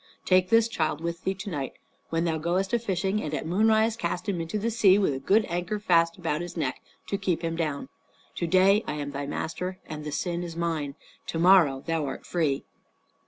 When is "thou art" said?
11.85-12.25